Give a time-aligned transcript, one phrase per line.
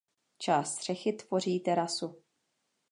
[0.37, 2.23] Část střechy tvoří terasu.